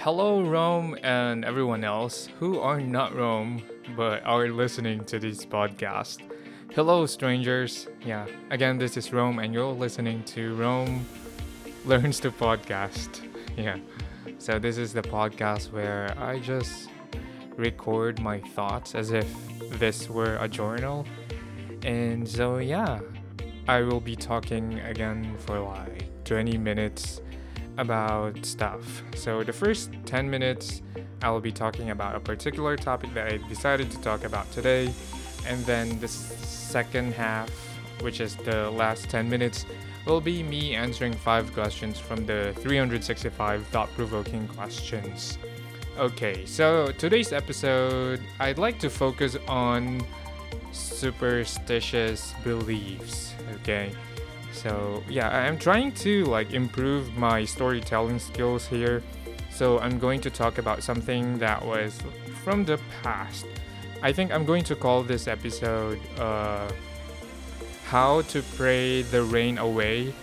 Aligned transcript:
hello, 0.00 0.40
Rome, 0.40 0.96
and 1.02 1.44
everyone 1.44 1.84
else 1.84 2.26
who 2.38 2.58
are 2.58 2.80
not 2.80 3.14
Rome 3.14 3.62
but 3.94 4.24
are 4.24 4.48
listening 4.48 5.04
to 5.04 5.18
this 5.18 5.44
podcast. 5.44 6.22
Hello, 6.72 7.04
strangers. 7.04 7.86
Yeah, 8.02 8.26
again, 8.50 8.78
this 8.78 8.96
is 8.96 9.12
Rome, 9.12 9.40
and 9.40 9.52
you're 9.52 9.72
listening 9.72 10.24
to 10.24 10.54
Rome 10.54 11.04
Learns 11.84 12.18
to 12.20 12.30
Podcast. 12.30 13.26
Yeah, 13.56 13.76
so 14.38 14.58
this 14.58 14.78
is 14.78 14.94
the 14.94 15.02
podcast 15.02 15.70
where 15.70 16.16
I 16.18 16.38
just 16.38 16.88
record 17.56 18.20
my 18.20 18.40
thoughts 18.40 18.94
as 18.94 19.10
if 19.10 19.28
this 19.78 20.08
were 20.08 20.36
a 20.40 20.48
journal. 20.48 21.04
And 21.82 22.26
so, 22.26 22.56
yeah, 22.56 23.00
I 23.68 23.82
will 23.82 24.00
be 24.00 24.16
talking 24.16 24.78
again 24.80 25.36
for 25.40 25.60
like 25.60 26.24
20 26.24 26.56
minutes 26.56 27.20
about 27.80 28.44
stuff. 28.44 29.02
So, 29.16 29.42
the 29.42 29.52
first 29.52 29.90
10 30.04 30.30
minutes, 30.30 30.82
I 31.22 31.30
will 31.30 31.40
be 31.40 31.50
talking 31.50 31.90
about 31.90 32.14
a 32.14 32.20
particular 32.20 32.76
topic 32.76 33.12
that 33.14 33.32
I 33.32 33.38
decided 33.48 33.90
to 33.90 34.00
talk 34.00 34.24
about 34.24 34.50
today. 34.52 34.92
And 35.46 35.64
then 35.64 35.98
the 35.98 36.08
second 36.08 37.14
half, 37.14 37.48
which 38.02 38.20
is 38.20 38.36
the 38.36 38.70
last 38.70 39.08
10 39.08 39.28
minutes, 39.28 39.64
will 40.06 40.20
be 40.20 40.42
me 40.42 40.74
answering 40.74 41.14
5 41.14 41.52
questions 41.54 41.98
from 41.98 42.26
the 42.26 42.54
365 42.58 43.66
thought 43.68 43.88
provoking 43.94 44.46
questions. 44.48 45.38
Okay, 45.98 46.46
so 46.46 46.92
today's 46.92 47.32
episode, 47.32 48.20
I'd 48.38 48.58
like 48.58 48.78
to 48.80 48.90
focus 48.90 49.36
on 49.48 50.00
superstitious 50.72 52.34
beliefs. 52.44 53.34
Okay, 53.56 53.92
so 54.52 55.02
yeah, 55.08 55.28
I'm 55.28 55.58
trying 55.58 55.92
to 55.92 56.24
like 56.24 56.52
improve 56.52 57.16
my 57.16 57.44
storytelling 57.44 58.18
skills 58.18 58.66
here. 58.66 59.02
So 59.50 59.78
I'm 59.78 59.98
going 59.98 60.20
to 60.22 60.30
talk 60.30 60.58
about 60.58 60.82
something 60.82 61.38
that 61.38 61.64
was 61.64 62.00
from 62.42 62.64
the 62.64 62.80
past. 63.02 63.46
I 64.02 64.12
think 64.12 64.32
I'm 64.32 64.44
going 64.44 64.64
to 64.64 64.76
call 64.76 65.02
this 65.02 65.28
episode 65.28 66.00
uh, 66.18 66.70
"How 67.86 68.22
to 68.22 68.42
Pray 68.56 69.02
the 69.02 69.22
Rain 69.22 69.58
Away" 69.58 70.14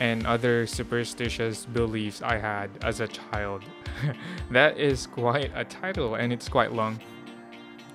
and 0.00 0.26
other 0.26 0.66
superstitious 0.66 1.66
beliefs 1.66 2.22
I 2.22 2.38
had 2.38 2.70
as 2.82 3.00
a 3.00 3.08
child. 3.08 3.62
that 4.50 4.78
is 4.78 5.06
quite 5.06 5.50
a 5.54 5.64
title 5.64 6.16
and 6.16 6.32
it's 6.32 6.48
quite 6.48 6.72
long. 6.72 7.00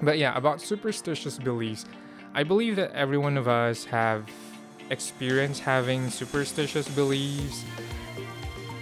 But 0.01 0.17
yeah, 0.17 0.35
about 0.37 0.61
superstitious 0.61 1.37
beliefs, 1.37 1.85
I 2.33 2.43
believe 2.43 2.75
that 2.77 2.91
every 2.93 3.17
one 3.17 3.37
of 3.37 3.47
us 3.47 3.83
have 3.85 4.29
experienced 4.89 5.61
having 5.61 6.09
superstitious 6.09 6.87
beliefs. 6.87 7.63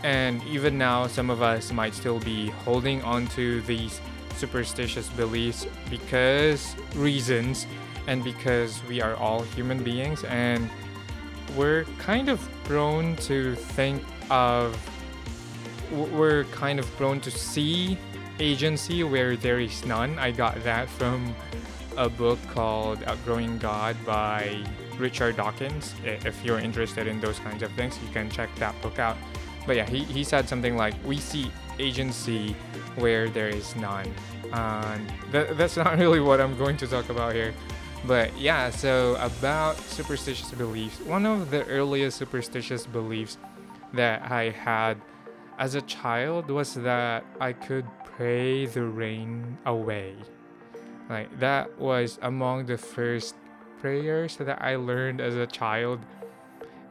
And 0.03 0.43
even 0.43 0.77
now, 0.77 1.07
some 1.07 1.29
of 1.29 1.41
us 1.41 1.71
might 1.71 1.93
still 1.93 2.19
be 2.19 2.49
holding 2.49 3.01
on 3.03 3.27
to 3.27 3.61
these 3.61 3.99
superstitious 4.35 5.09
beliefs 5.09 5.65
because 5.89 6.75
reasons 6.95 7.65
and 8.07 8.23
because 8.23 8.81
we 8.85 9.01
are 9.01 9.15
all 9.15 9.41
human 9.41 9.83
beings 9.83 10.23
and 10.25 10.69
we're 11.55 11.85
kind 11.97 12.29
of 12.29 12.39
prone 12.63 13.15
to 13.15 13.55
think 13.55 14.03
of 14.29 14.77
we're 15.91 16.43
kind 16.45 16.79
of 16.79 16.85
prone 16.97 17.19
to 17.21 17.31
see 17.31 17.97
agency 18.39 19.03
where 19.03 19.35
there 19.35 19.59
is 19.59 19.85
none. 19.85 20.19
I 20.19 20.31
got 20.31 20.61
that 20.63 20.89
from 20.89 21.33
a 21.95 22.09
book 22.09 22.39
called 22.49 23.03
Outgrowing 23.03 23.57
God 23.57 23.95
by 24.05 24.63
Richard 24.99 25.37
Dawkins. 25.37 25.93
If 26.03 26.43
you're 26.43 26.59
interested 26.59 27.07
in 27.07 27.19
those 27.19 27.39
kinds 27.39 27.63
of 27.63 27.71
things, 27.73 27.97
you 28.03 28.09
can 28.11 28.29
check 28.29 28.53
that 28.55 28.79
book 28.81 28.99
out. 28.99 29.17
But 29.65 29.75
yeah, 29.75 29.89
he, 29.89 30.03
he 30.03 30.23
said 30.23 30.47
something 30.47 30.77
like, 30.77 30.95
We 31.05 31.17
see 31.17 31.51
agency 31.79 32.55
where 32.95 33.29
there 33.29 33.49
is 33.49 33.75
none. 33.75 34.11
That, 34.51 35.57
that's 35.57 35.77
not 35.77 35.97
really 35.99 36.19
what 36.19 36.41
I'm 36.41 36.57
going 36.57 36.77
to 36.77 36.87
talk 36.87 37.09
about 37.09 37.33
here. 37.33 37.53
But 38.05 38.37
yeah, 38.37 38.69
so 38.69 39.15
about 39.19 39.77
superstitious 39.77 40.51
beliefs, 40.51 40.99
one 41.01 41.25
of 41.25 41.51
the 41.51 41.65
earliest 41.65 42.17
superstitious 42.17 42.85
beliefs 42.85 43.37
that 43.93 44.31
I 44.31 44.51
had 44.51 45.01
as 45.57 45.75
a 45.75 45.81
child 45.81 46.49
was 46.49 46.75
that 46.75 47.25
I 47.39 47.53
could 47.53 47.85
pray 48.03 48.65
the 48.67 48.83
rain 48.83 49.57
away. 49.65 50.15
Like 51.09 51.39
that 51.39 51.77
was 51.79 52.19
among 52.21 52.65
the 52.65 52.77
first 52.77 53.35
prayers 53.79 54.37
that 54.37 54.61
I 54.61 54.75
learned 54.75 55.21
as 55.21 55.35
a 55.35 55.47
child. 55.47 55.99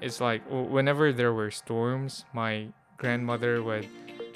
It's 0.01 0.21
like 0.21 0.43
whenever 0.51 1.13
there 1.13 1.33
were 1.33 1.51
storms, 1.51 2.25
my 2.33 2.69
grandmother 2.97 3.63
would 3.63 3.89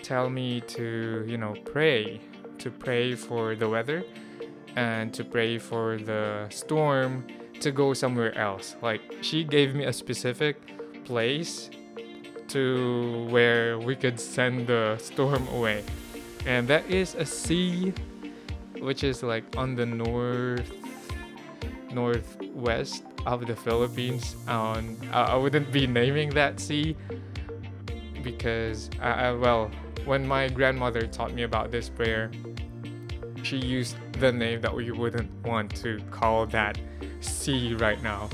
tell 0.02 0.30
me 0.30 0.60
to, 0.62 1.24
you 1.26 1.36
know, 1.36 1.54
pray, 1.64 2.20
to 2.58 2.70
pray 2.70 3.14
for 3.14 3.54
the 3.54 3.68
weather 3.68 4.04
and 4.76 5.12
to 5.14 5.24
pray 5.24 5.58
for 5.58 5.98
the 5.98 6.46
storm 6.50 7.26
to 7.60 7.70
go 7.70 7.92
somewhere 7.92 8.36
else. 8.38 8.76
Like 8.82 9.02
she 9.20 9.44
gave 9.44 9.74
me 9.74 9.84
a 9.84 9.92
specific 9.92 10.56
place 11.04 11.70
to 12.48 13.26
where 13.30 13.78
we 13.78 13.94
could 13.94 14.18
send 14.18 14.66
the 14.66 14.96
storm 14.98 15.46
away. 15.48 15.84
And 16.46 16.66
that 16.68 16.88
is 16.88 17.14
a 17.14 17.26
sea 17.26 17.92
which 18.80 19.04
is 19.04 19.22
like 19.22 19.44
on 19.56 19.74
the 19.74 19.84
north 19.84 20.79
northwest 21.92 23.04
of 23.26 23.46
the 23.46 23.56
Philippines. 23.56 24.36
Um, 24.48 24.96
I, 25.12 25.36
wouldn't 25.36 25.72
be 25.72 25.86
naming 25.86 26.30
that 26.30 26.60
sea 26.60 26.96
because 28.22 28.90
I, 29.00 29.32
well, 29.32 29.70
when 30.04 30.26
my 30.26 30.48
grandmother 30.48 31.06
taught 31.06 31.34
me 31.34 31.42
about 31.42 31.70
this 31.70 31.88
prayer, 31.88 32.30
she 33.42 33.56
used 33.56 33.96
the 34.12 34.32
name 34.32 34.60
that 34.60 34.74
we 34.74 34.90
wouldn't 34.90 35.30
want 35.44 35.74
to 35.76 36.00
call 36.10 36.46
that 36.46 36.78
sea 37.20 37.74
right 37.74 38.02
now. 38.02 38.28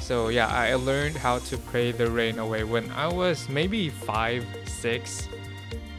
So 0.00 0.28
yeah, 0.28 0.48
I 0.48 0.74
learned 0.74 1.16
how 1.16 1.38
to 1.38 1.56
pray 1.56 1.92
the 1.92 2.10
rain 2.10 2.38
away 2.38 2.64
when 2.64 2.90
I 2.92 3.08
was 3.08 3.48
maybe 3.48 3.88
five, 3.88 4.44
six, 4.66 5.28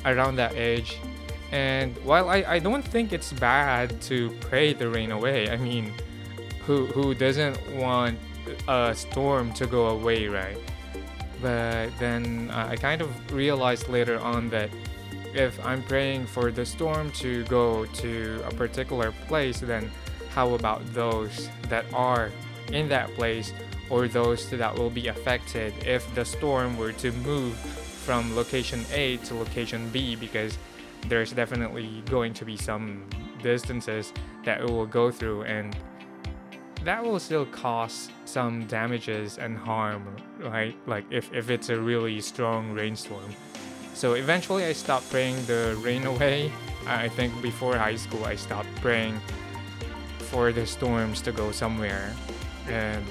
around 0.05 0.35
that 0.35 0.53
age. 0.53 0.99
And 1.51 1.97
while 2.03 2.29
I, 2.29 2.43
I 2.47 2.59
don't 2.59 2.85
think 2.85 3.13
it's 3.13 3.33
bad 3.33 4.01
to 4.03 4.29
pray 4.41 4.73
the 4.73 4.89
rain 4.89 5.11
away, 5.11 5.49
I 5.49 5.57
mean, 5.57 5.93
who 6.65 6.85
who 6.87 7.13
doesn't 7.13 7.57
want 7.75 8.17
a 8.67 8.93
storm 8.95 9.53
to 9.53 9.65
go 9.67 9.87
away, 9.87 10.27
right? 10.27 10.57
But 11.41 11.89
then 11.99 12.49
uh, 12.51 12.67
I 12.71 12.75
kind 12.75 13.01
of 13.01 13.09
realized 13.33 13.89
later 13.89 14.19
on 14.19 14.49
that 14.49 14.69
if 15.33 15.63
I'm 15.65 15.83
praying 15.83 16.27
for 16.27 16.51
the 16.51 16.65
storm 16.65 17.11
to 17.11 17.43
go 17.45 17.85
to 17.85 18.41
a 18.45 18.51
particular 18.51 19.11
place, 19.27 19.59
then 19.59 19.91
how 20.29 20.53
about 20.53 20.81
those 20.93 21.49
that 21.69 21.85
are 21.93 22.31
in 22.71 22.87
that 22.89 23.13
place 23.15 23.53
or 23.89 24.07
those 24.07 24.49
that 24.49 24.75
will 24.75 24.89
be 24.89 25.07
affected 25.07 25.73
if 25.85 26.03
the 26.15 26.25
storm 26.25 26.77
were 26.77 26.91
to 26.93 27.11
move 27.11 27.55
from 27.55 28.35
location 28.35 28.83
A 28.91 29.17
to 29.17 29.35
location 29.35 29.89
B 29.89 30.15
because 30.15 30.57
there's 31.07 31.31
definitely 31.31 32.01
going 32.09 32.33
to 32.33 32.45
be 32.45 32.57
some 32.57 33.05
distances 33.41 34.11
that 34.43 34.61
it 34.61 34.69
will 34.69 34.87
go 34.87 35.11
through 35.11 35.43
and 35.43 35.75
that 36.85 37.03
will 37.03 37.19
still 37.19 37.45
cause 37.47 38.09
some 38.25 38.65
damages 38.67 39.37
and 39.37 39.57
harm 39.57 40.15
right? 40.39 40.75
Like 40.87 41.05
if, 41.09 41.33
if 41.33 41.49
it's 41.49 41.69
a 41.69 41.79
really 41.79 42.21
strong 42.21 42.71
rainstorm. 42.73 43.33
So 43.93 44.13
eventually 44.13 44.65
i 44.65 44.73
stopped 44.73 45.09
praying 45.09 45.43
the 45.45 45.77
rain 45.81 46.05
away. 46.13 46.51
I 46.87 47.09
think 47.09 47.41
before 47.41 47.77
high 47.77 47.95
school 47.95 48.23
i 48.25 48.35
stopped 48.35 48.73
praying 48.81 49.19
for 50.19 50.51
the 50.51 50.65
storms 50.65 51.21
to 51.21 51.31
go 51.31 51.51
somewhere. 51.51 52.13
And 52.67 53.03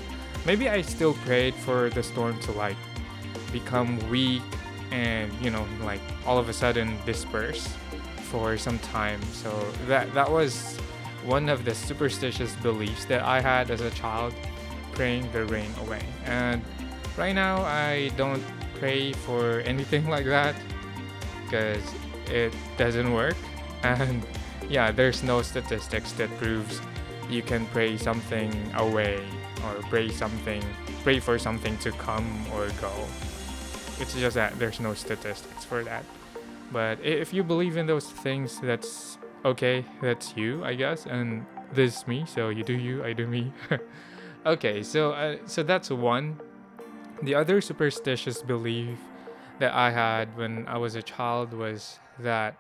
maybe 0.45 0.69
I 0.69 0.83
still 0.83 1.15
prayed 1.25 1.55
for 1.55 1.91
the 1.91 2.03
storm 2.03 2.39
to 2.41 2.53
like 2.53 2.77
become 3.53 3.99
weak 4.11 4.43
and 4.91 5.33
you 5.41 5.51
know 5.51 5.67
like 5.83 6.01
all 6.27 6.39
of 6.39 6.49
a 6.49 6.53
sudden 6.53 6.97
disperse 7.07 7.67
for 8.31 8.57
some 8.59 8.79
time. 8.81 9.23
So 9.33 9.51
that 9.87 10.13
that 10.15 10.31
was 10.31 10.79
one 11.25 11.49
of 11.49 11.65
the 11.65 11.75
superstitious 11.75 12.55
beliefs 12.57 13.05
that 13.07 13.23
I 13.23 13.41
had 13.41 13.71
as 13.71 13.81
a 13.81 13.91
child, 13.91 14.35
praying 14.93 15.31
the 15.33 15.45
rain 15.47 15.71
away. 15.83 16.03
And 16.25 16.63
right 17.17 17.35
now 17.35 17.63
I 17.63 18.11
don't 18.17 18.43
pray 18.79 19.13
for 19.13 19.61
anything 19.65 20.09
like 20.09 20.27
that 20.27 20.55
because 21.45 21.83
it 22.27 22.55
doesn't 22.77 23.13
work. 23.13 23.37
And 23.85 24.27
yeah, 24.71 24.91
there's 24.91 25.23
no 25.23 25.43
statistics 25.43 26.13
that 26.13 26.31
proves 26.39 26.81
you 27.29 27.43
can 27.43 27.67
pray 27.67 27.99
something 27.99 28.51
away 28.77 29.23
or 29.63 29.75
pray 29.91 30.09
something, 30.09 30.63
pray 31.03 31.21
for 31.21 31.39
something 31.39 31.77
to 31.79 31.93
come 31.93 32.27
or 32.51 32.71
go. 32.81 32.93
It's 34.01 34.15
just 34.15 34.37
that 34.37 34.59
there's 34.59 34.81
no 34.81 34.95
statistics 34.95 35.67
for 35.67 35.85
that. 35.85 36.05
But 36.73 36.99
if 37.05 37.35
you 37.35 37.45
believe 37.45 37.77
in 37.77 37.87
those 37.87 38.07
things, 38.07 38.59
that's 38.61 39.19
okay. 39.45 39.85
That's 40.01 40.37
you, 40.37 40.65
I 40.65 40.75
guess, 40.75 41.07
and 41.07 41.47
this 41.73 41.99
is 41.99 42.09
me. 42.09 42.25
So 42.27 42.49
you 42.49 42.65
do 42.65 42.75
you, 42.75 43.05
I 43.05 43.13
do 43.13 43.27
me. 43.27 43.53
okay, 44.47 44.83
so 44.83 45.13
uh, 45.13 45.37
so 45.47 45.63
that's 45.63 45.91
one. 45.91 46.41
The 47.23 47.35
other 47.35 47.61
superstitious 47.61 48.43
belief 48.43 48.99
that 49.59 49.73
I 49.73 49.91
had 49.91 50.37
when 50.37 50.67
I 50.67 50.79
was 50.79 50.95
a 50.95 51.03
child 51.03 51.53
was 51.53 51.99
that 52.19 52.57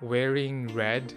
wearing 0.00 0.74
red, 0.74 1.12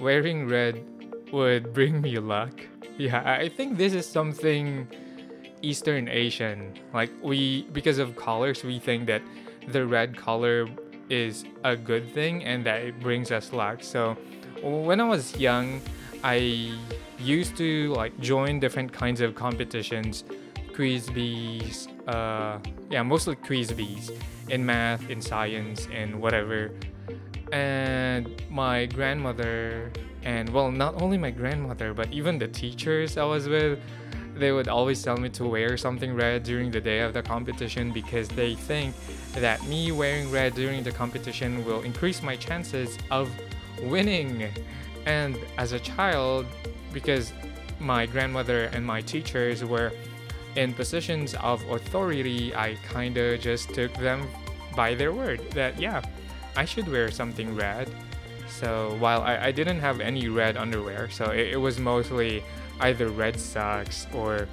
wearing 0.00 0.48
red 0.48 0.84
would 1.32 1.72
bring 1.72 2.00
me 2.00 2.18
luck. 2.18 2.60
Yeah, 2.96 3.22
I 3.24 3.48
think 3.48 3.78
this 3.78 3.94
is 3.94 4.08
something 4.08 4.88
Eastern 5.62 6.08
Asian. 6.08 6.74
Like 6.94 7.10
we 7.22 7.62
because 7.72 7.98
of 7.98 8.16
colors, 8.16 8.64
we 8.64 8.78
think 8.78 9.06
that 9.06 9.22
the 9.68 9.86
red 9.86 10.16
color 10.16 10.66
is 11.10 11.44
a 11.64 11.76
good 11.76 12.12
thing 12.12 12.44
and 12.44 12.64
that 12.66 12.82
it 12.82 13.00
brings 13.00 13.30
us 13.30 13.52
luck. 13.52 13.82
So 13.82 14.16
when 14.62 15.00
I 15.00 15.04
was 15.04 15.36
young, 15.36 15.80
I 16.22 16.72
used 17.18 17.56
to 17.56 17.92
like 17.94 18.18
join 18.20 18.60
different 18.60 18.92
kinds 18.92 19.20
of 19.20 19.34
competitions, 19.34 20.24
quiz 20.74 21.08
bees, 21.10 21.88
uh, 22.06 22.58
yeah, 22.90 23.02
mostly 23.02 23.36
quiz 23.36 23.72
bees 23.72 24.10
in 24.48 24.64
math, 24.64 25.08
in 25.10 25.20
science, 25.20 25.88
and 25.92 26.20
whatever. 26.20 26.70
And 27.52 28.42
my 28.50 28.86
grandmother, 28.86 29.90
and 30.22 30.48
well, 30.50 30.70
not 30.70 31.00
only 31.02 31.18
my 31.18 31.30
grandmother, 31.30 31.94
but 31.94 32.12
even 32.12 32.38
the 32.38 32.48
teachers 32.48 33.16
I 33.16 33.24
was 33.24 33.48
with, 33.48 33.78
they 34.38 34.52
would 34.52 34.68
always 34.68 35.02
tell 35.02 35.16
me 35.16 35.28
to 35.30 35.44
wear 35.44 35.76
something 35.76 36.14
red 36.14 36.44
during 36.44 36.70
the 36.70 36.80
day 36.80 37.00
of 37.00 37.12
the 37.12 37.22
competition 37.22 37.92
because 37.92 38.28
they 38.28 38.54
think 38.54 38.94
that 39.34 39.62
me 39.66 39.92
wearing 39.92 40.30
red 40.30 40.54
during 40.54 40.82
the 40.82 40.92
competition 40.92 41.64
will 41.64 41.82
increase 41.82 42.22
my 42.22 42.36
chances 42.36 42.98
of 43.10 43.30
winning. 43.82 44.48
And 45.06 45.36
as 45.56 45.72
a 45.72 45.80
child, 45.80 46.46
because 46.92 47.32
my 47.80 48.06
grandmother 48.06 48.64
and 48.72 48.84
my 48.84 49.00
teachers 49.00 49.64
were 49.64 49.92
in 50.56 50.72
positions 50.72 51.34
of 51.34 51.62
authority, 51.70 52.54
I 52.54 52.76
kinda 52.92 53.38
just 53.38 53.74
took 53.74 53.92
them 53.94 54.28
by 54.74 54.94
their 54.94 55.12
word 55.12 55.40
that, 55.52 55.80
yeah, 55.80 56.02
I 56.56 56.64
should 56.64 56.88
wear 56.88 57.10
something 57.10 57.54
red. 57.54 57.88
So 58.48 58.96
while 58.98 59.22
I, 59.22 59.46
I 59.46 59.52
didn't 59.52 59.80
have 59.80 60.00
any 60.00 60.28
red 60.28 60.56
underwear, 60.56 61.10
so 61.10 61.30
it, 61.30 61.48
it 61.54 61.56
was 61.56 61.78
mostly 61.78 62.42
either 62.80 63.08
red 63.08 63.38
socks 63.38 64.06
or 64.12 64.48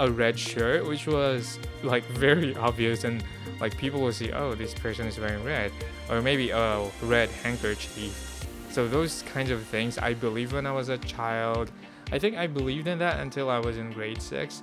a 0.00 0.10
red 0.10 0.38
shirt, 0.38 0.86
which 0.86 1.06
was 1.06 1.58
like 1.82 2.04
very 2.26 2.54
obvious 2.56 3.04
and 3.04 3.22
like 3.60 3.76
people 3.76 4.00
will 4.00 4.12
see, 4.12 4.32
oh, 4.32 4.54
this 4.54 4.74
person 4.74 5.06
is 5.06 5.18
wearing 5.18 5.44
red, 5.44 5.72
or 6.10 6.20
maybe 6.20 6.50
a 6.50 6.90
red 7.02 7.28
handkerchief. 7.30 8.46
So 8.70 8.88
those 8.88 9.22
kinds 9.22 9.50
of 9.50 9.62
things 9.64 9.98
I 9.98 10.14
believed 10.14 10.52
when 10.52 10.66
I 10.66 10.72
was 10.72 10.88
a 10.88 10.98
child. 10.98 11.70
I 12.10 12.18
think 12.18 12.36
I 12.36 12.46
believed 12.46 12.88
in 12.88 12.98
that 12.98 13.20
until 13.20 13.48
I 13.48 13.58
was 13.58 13.78
in 13.78 13.92
grade 13.92 14.20
six, 14.20 14.62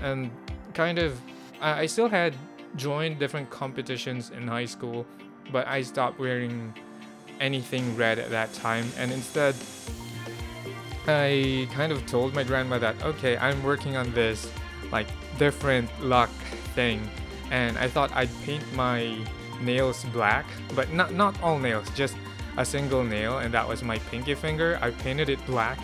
and 0.00 0.30
kind 0.74 0.98
of 0.98 1.20
I, 1.60 1.80
I 1.80 1.86
still 1.86 2.08
had 2.08 2.34
joined 2.76 3.18
different 3.18 3.50
competitions 3.50 4.30
in 4.30 4.46
high 4.46 4.66
school, 4.66 5.06
but 5.50 5.66
I 5.66 5.82
stopped 5.82 6.18
wearing 6.18 6.74
anything 7.40 7.96
red 7.96 8.18
at 8.18 8.30
that 8.30 8.52
time, 8.52 8.86
and 8.96 9.10
instead 9.10 9.54
I 11.08 11.66
kind 11.72 11.90
of 11.90 12.04
told 12.06 12.34
my 12.34 12.44
grandma 12.44 12.78
that 12.78 13.02
okay, 13.02 13.36
I'm 13.38 13.62
working 13.62 13.96
on 13.96 14.12
this 14.12 14.50
like 14.92 15.08
different 15.38 15.88
luck 16.02 16.30
thing, 16.74 17.08
and 17.50 17.78
I 17.78 17.88
thought 17.88 18.12
I'd 18.14 18.30
paint 18.44 18.64
my 18.74 19.16
nails 19.60 20.04
black, 20.12 20.44
but 20.74 20.92
not 20.92 21.12
not 21.14 21.40
all 21.42 21.58
nails, 21.58 21.88
just 21.96 22.16
a 22.58 22.64
single 22.64 23.02
nail, 23.02 23.38
and 23.38 23.54
that 23.54 23.66
was 23.66 23.82
my 23.82 23.98
pinky 24.10 24.34
finger. 24.34 24.78
I 24.82 24.90
painted 24.90 25.28
it 25.28 25.44
black, 25.46 25.78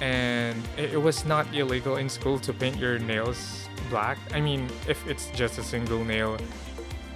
and 0.00 0.56
it, 0.78 0.94
it 0.94 1.02
was 1.02 1.24
not 1.24 1.52
illegal 1.54 1.96
in 1.96 2.08
school 2.08 2.38
to 2.40 2.52
paint 2.52 2.76
your 2.76 2.98
nails 2.98 3.68
black. 3.90 4.18
I 4.32 4.40
mean, 4.40 4.70
if 4.88 5.06
it's 5.06 5.30
just 5.30 5.58
a 5.58 5.62
single 5.62 6.04
nail, 6.04 6.38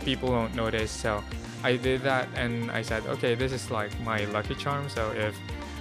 people 0.05 0.31
won't 0.31 0.55
notice. 0.55 0.91
So 0.91 1.23
I 1.65 1.77
did 1.77 2.03
that, 2.03 2.29
and 2.35 2.71
I 2.71 2.83
said, 2.83 3.07
okay, 3.07 3.35
this 3.35 3.53
is 3.53 3.71
like 3.71 3.99
my 4.01 4.25
lucky 4.27 4.55
charm. 4.55 4.89
So 4.89 5.13
if 5.13 5.35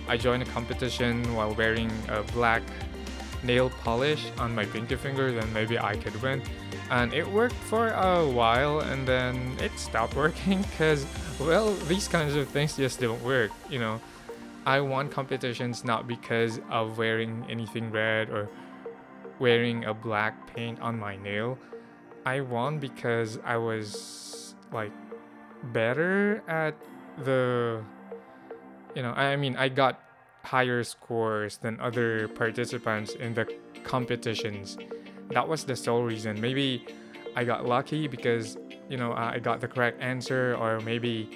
I 0.07 0.18
joined 0.18 0.44
a 0.44 0.45
competition 0.48 1.24
while 1.36 1.54
wearing 1.54 1.92
a 2.09 2.24
black 2.24 2.63
nail 3.44 3.69
polish 3.69 4.25
on 4.38 4.54
my 4.56 4.65
pinky 4.65 4.95
finger, 4.95 5.31
then 5.31 5.51
maybe 5.54 5.77
I 5.77 5.95
could 5.95 6.21
win. 6.21 6.42
And 6.89 7.13
it 7.13 7.27
worked 7.27 7.56
for 7.56 7.89
a 7.89 8.27
while 8.27 8.80
and 8.80 9.07
then 9.07 9.56
it 9.59 9.77
stopped 9.77 10.15
working 10.24 10.62
because, 10.63 11.06
well, 11.39 11.74
these 11.88 12.07
kinds 12.07 12.36
of 12.36 12.48
things 12.50 12.75
just 12.75 13.00
don't 13.00 13.21
work, 13.24 13.51
you 13.69 13.80
know. 13.80 14.01
I 14.65 14.81
won 14.81 15.09
competitions 15.09 15.86
not 15.86 16.07
because 16.07 16.59
of 16.69 16.98
wearing 16.98 17.45
anything 17.50 17.89
red 17.89 18.30
or 18.30 18.50
wearing 19.39 19.86
a 19.86 19.94
black 19.94 20.54
paint 20.54 20.81
on 20.81 21.00
my 21.00 21.15
nail. 21.15 21.57
I 22.25 22.42
won 22.42 22.77
because 22.77 23.39
I 23.45 23.56
was 23.56 24.56
like 24.74 24.92
better 25.71 26.44
at 26.48 26.75
the 27.24 27.81
you 28.98 29.04
know, 29.04 29.12
I 29.12 29.36
mean, 29.36 29.56
I 29.56 29.70
got 29.70 30.02
higher 30.44 30.84
scores 30.84 31.58
than 31.58 31.80
other 31.80 32.28
participants 32.30 33.14
in 33.14 33.36
the 33.36 33.46
competitions. 33.84 34.76
That 35.30 35.48
was 35.48 35.66
the 35.66 35.76
sole 35.76 36.02
reason. 36.02 36.42
Maybe 36.42 36.84
I 37.36 37.44
got 37.44 37.68
lucky 37.68 38.08
because, 38.08 38.58
you 38.90 38.98
know, 38.98 39.14
I 39.14 39.38
got 39.38 39.62
the 39.62 39.68
correct 39.68 40.02
answer, 40.02 40.56
or 40.60 40.80
maybe 40.80 41.30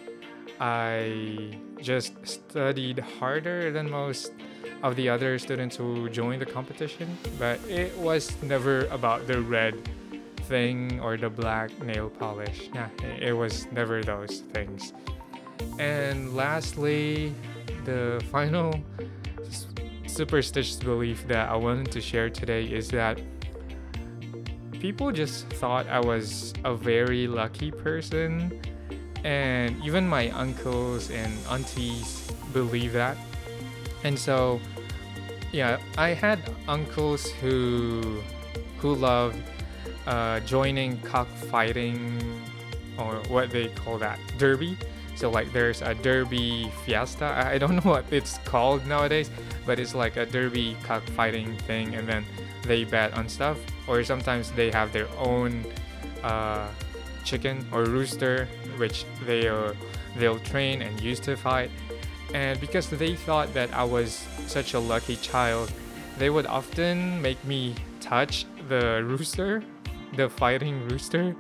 I 0.60 1.56
just 1.80 2.14
studied 2.26 2.98
harder 2.98 3.72
than 3.72 3.92
most 3.92 4.34
of 4.82 4.96
the 4.96 5.10
other 5.10 5.38
students 5.38 5.76
who 5.76 6.10
joined 6.10 6.42
the 6.42 6.48
competition. 6.48 7.16
But 7.38 7.60
it 7.70 7.96
was 7.96 8.42
never 8.42 8.88
about 8.88 9.28
the 9.28 9.40
red 9.40 9.76
thing 10.50 11.00
or 11.00 11.16
the 11.16 11.30
black 11.30 11.70
nail 11.84 12.10
polish. 12.10 12.72
Yeah, 12.74 12.90
it 13.20 13.34
was 13.34 13.68
never 13.72 14.02
those 14.02 14.40
things. 14.52 14.94
And 15.78 16.36
lastly, 16.36 17.36
the 17.86 18.24
final 18.32 18.74
superstitious 20.06 20.78
belief 20.78 21.28
that 21.28 21.50
I 21.50 21.56
wanted 21.56 21.92
to 21.92 22.02
share 22.02 22.30
today 22.30 22.66
is 22.66 22.90
that 22.90 23.20
people 24.72 25.12
just 25.12 25.48
thought 25.48 25.88
I 25.88 26.00
was 26.00 26.54
a 26.66 26.76
very 26.76 27.28
lucky 27.28 27.72
person, 27.72 28.60
and 29.24 29.82
even 29.84 30.08
my 30.08 30.30
uncles 30.32 31.12
and 31.12 31.32
aunties 31.50 32.32
believe 32.52 32.94
that. 32.94 33.18
And 34.04 34.18
so, 34.18 34.60
yeah, 35.52 35.80
I 35.98 36.10
had 36.10 36.40
uncles 36.68 37.30
who 37.42 38.22
who 38.80 38.96
loved 38.96 39.38
uh, 40.08 40.40
joining 40.42 41.00
cockfighting 41.02 42.20
or 42.98 43.22
what 43.30 43.52
they 43.52 43.68
call 43.70 43.98
that 44.00 44.20
derby 44.38 44.78
so 45.16 45.30
like 45.30 45.52
there's 45.54 45.82
a 45.82 45.94
derby 45.96 46.72
fiesta. 46.86 47.26
I 47.26 47.58
don't 47.58 47.76
know 47.84 47.92
what 47.92 48.06
it's 48.12 48.38
called 48.40 48.86
nowadays, 48.86 49.30
but 49.66 49.80
it's 49.80 49.96
like 49.96 50.18
a 50.18 50.26
derby 50.26 50.76
cockfighting 50.84 51.58
thing, 51.68 51.96
and 51.96 52.08
then 52.08 52.26
they 52.64 52.84
bet 52.84 53.14
on 53.14 53.28
stuff. 53.28 53.58
Or 53.88 54.04
sometimes 54.04 54.52
they 54.52 54.72
have 54.72 54.94
their 54.94 55.08
own 55.18 55.66
uh, 56.24 56.68
chicken 57.24 57.66
or 57.72 57.86
rooster, 57.86 58.48
which 58.78 59.06
they 59.26 59.50
they'll 60.18 60.40
train 60.40 60.82
and 60.82 61.00
use 61.02 61.20
to 61.22 61.36
fight. 61.36 61.72
And 62.34 62.60
because 62.60 62.90
they 62.90 63.16
thought 63.16 63.54
that 63.54 63.74
I 63.74 63.84
was 63.84 64.26
such 64.48 64.74
a 64.74 64.80
lucky 64.80 65.18
child, 65.18 65.72
they 66.18 66.30
would 66.30 66.46
often 66.46 67.22
make 67.22 67.44
me 67.44 67.76
touch 68.00 68.46
the 68.70 69.04
rooster, 69.04 69.64
the 70.16 70.30
fighting 70.30 70.88
rooster, 70.88 71.36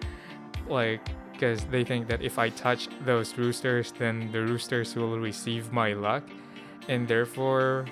like 0.67 1.01
because 1.41 1.65
they 1.65 1.83
think 1.83 2.07
that 2.07 2.21
if 2.21 2.37
I 2.37 2.49
touch 2.49 2.87
those 3.03 3.35
roosters, 3.35 3.91
then 3.97 4.31
the 4.31 4.41
roosters 4.41 4.95
will 4.95 5.17
receive 5.17 5.73
my 5.73 5.93
luck, 5.93 6.21
and 6.87 7.07
therefore, 7.07 7.85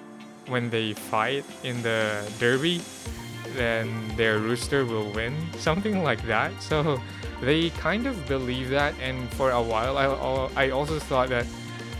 when 0.46 0.70
they 0.70 0.94
fight 0.94 1.44
in 1.64 1.82
the 1.82 2.22
derby, 2.38 2.80
then 3.56 3.90
their 4.18 4.38
rooster 4.38 4.86
will 4.86 5.12
win, 5.14 5.34
something 5.58 6.04
like 6.04 6.22
that. 6.28 6.52
So 6.62 7.02
they 7.42 7.72
kind 7.72 8.06
of 8.06 8.28
believe 8.28 8.70
that, 8.70 8.94
and 9.02 9.28
for 9.34 9.50
a 9.50 9.62
while, 9.62 9.98
I, 9.98 10.66
I 10.66 10.70
also 10.70 11.00
thought 11.00 11.30
that, 11.30 11.48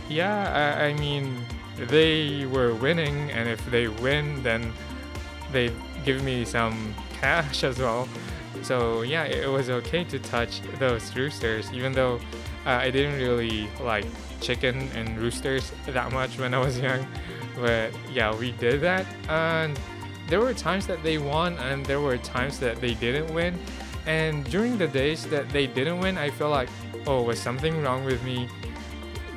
yeah, 0.08 0.78
I, 0.78 0.84
I 0.84 0.94
mean, 0.94 1.34
they 1.76 2.46
were 2.46 2.74
winning, 2.74 3.32
and 3.32 3.48
if 3.48 3.58
they 3.72 3.88
win, 3.88 4.40
then 4.44 4.72
they 5.50 5.72
give 6.04 6.22
me 6.22 6.44
some 6.44 6.94
cash 7.20 7.64
as 7.70 7.80
well. 7.80 8.08
So 8.62 9.02
yeah, 9.02 9.24
it 9.24 9.48
was 9.48 9.70
okay 9.70 10.04
to 10.04 10.18
touch 10.18 10.60
those 10.78 11.14
roosters, 11.16 11.72
even 11.72 11.92
though 11.92 12.16
uh, 12.66 12.70
I 12.70 12.90
didn't 12.90 13.18
really 13.18 13.68
like 13.80 14.06
chicken 14.40 14.88
and 14.94 15.18
roosters 15.18 15.72
that 15.86 16.12
much 16.12 16.38
when 16.38 16.54
I 16.54 16.58
was 16.58 16.78
young. 16.78 17.06
But 17.56 17.92
yeah, 18.12 18.34
we 18.34 18.52
did 18.52 18.80
that, 18.82 19.06
and 19.28 19.78
there 20.28 20.40
were 20.40 20.54
times 20.54 20.86
that 20.86 21.02
they 21.02 21.18
won, 21.18 21.58
and 21.58 21.84
there 21.84 22.00
were 22.00 22.16
times 22.18 22.58
that 22.60 22.80
they 22.80 22.94
didn't 22.94 23.34
win. 23.34 23.58
And 24.06 24.44
during 24.50 24.78
the 24.78 24.86
days 24.86 25.26
that 25.26 25.48
they 25.50 25.66
didn't 25.66 26.00
win, 26.00 26.16
I 26.16 26.30
felt 26.30 26.52
like, 26.52 26.68
oh, 27.06 27.22
was 27.22 27.38
something 27.38 27.82
wrong 27.82 28.04
with 28.04 28.22
me? 28.22 28.48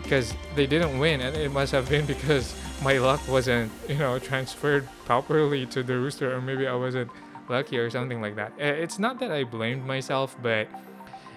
Because 0.02 0.34
they 0.56 0.68
didn't 0.68 1.00
win, 1.00 1.22
and 1.22 1.36
it 1.36 1.52
must 1.52 1.72
have 1.72 1.90
been 1.90 2.06
because 2.16 2.56
my 2.84 2.98
luck 2.98 3.22
wasn't, 3.28 3.72
you 3.90 3.98
know, 3.98 4.20
transferred 4.20 4.88
properly 5.06 5.66
to 5.68 5.84
the 5.84 5.96
rooster, 5.96 6.34
or 6.34 6.42
maybe 6.42 6.68
I 6.68 6.76
wasn't 6.76 7.10
lucky 7.50 7.78
or 7.78 7.90
something 7.90 8.22
like 8.22 8.36
that. 8.36 8.54
Eh, 8.60 8.70
it's 8.70 9.00
not 9.00 9.20
that 9.20 9.32
I 9.32 9.44
blamed 9.44 9.86
myself, 9.86 10.36
but 10.42 10.68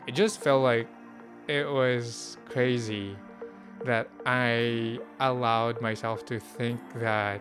it 0.07 0.15
just 0.15 0.41
felt 0.41 0.63
like 0.63 0.89
it 1.49 1.69
was 1.71 2.37
crazy 2.49 3.17
that 3.85 4.09
I 4.25 4.99
allowed 5.21 5.81
myself 5.81 6.25
to 6.27 6.41
think 6.41 6.81
that 6.95 7.41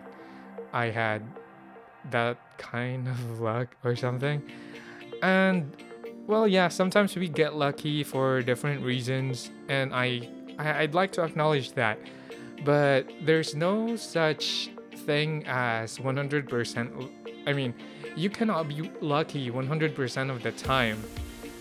I 0.72 0.86
had 0.86 1.22
that 2.10 2.38
kind 2.58 3.08
of 3.08 3.40
luck 3.48 3.76
or 3.84 3.96
something. 3.96 4.42
And 5.22 5.74
well, 6.26 6.46
yeah, 6.48 6.68
sometimes 6.68 7.16
we 7.16 7.28
get 7.28 7.54
lucky 7.54 8.02
for 8.02 8.42
different 8.42 8.82
reasons, 8.84 9.50
and 9.68 9.94
I, 9.94 10.28
I 10.58 10.82
I'd 10.82 10.94
like 10.94 11.12
to 11.12 11.22
acknowledge 11.22 11.72
that. 11.72 11.98
But 12.64 13.06
there's 13.22 13.54
no 13.54 13.96
such 13.96 14.70
thing 15.06 15.44
as 15.46 15.98
100%. 15.98 17.10
I 17.46 17.52
mean, 17.52 17.74
you 18.16 18.30
cannot 18.30 18.68
be 18.68 18.90
lucky 19.00 19.50
100% 19.50 20.30
of 20.30 20.42
the 20.42 20.52
time. 20.52 21.02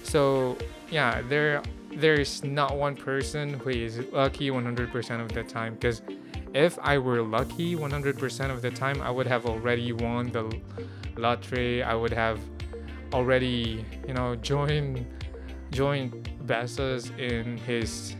So, 0.03 0.57
yeah, 0.89 1.21
there 1.27 1.61
there's 1.91 2.43
not 2.43 2.75
one 2.75 2.95
person 2.95 3.53
who 3.53 3.69
is 3.69 3.99
lucky 4.11 4.49
100% 4.49 5.21
of 5.21 5.31
the 5.31 5.43
time 5.43 5.75
because 5.75 6.01
if 6.53 6.77
I 6.81 6.97
were 6.97 7.21
lucky 7.21 7.75
100% 7.75 8.51
of 8.51 8.61
the 8.61 8.71
time, 8.71 9.01
I 9.01 9.11
would 9.11 9.27
have 9.27 9.45
already 9.45 9.93
won 9.93 10.31
the 10.31 10.59
lottery. 11.17 11.83
I 11.83 11.95
would 11.95 12.13
have 12.13 12.39
already, 13.13 13.85
you 14.07 14.13
know, 14.13 14.35
joined 14.37 15.05
joined 15.71 16.29
Bezos 16.45 17.17
in 17.19 17.57
his 17.57 18.15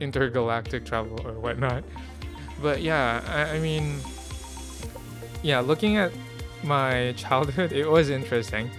intergalactic 0.00 0.84
travel 0.84 1.20
or 1.24 1.34
whatnot. 1.38 1.84
But 2.60 2.82
yeah, 2.82 3.22
I, 3.28 3.56
I 3.56 3.58
mean, 3.60 4.00
yeah, 5.42 5.60
looking 5.60 5.96
at 5.96 6.12
my 6.62 7.12
childhood, 7.16 7.72
it 7.82 7.88
was 7.88 8.10
interesting. 8.10 8.70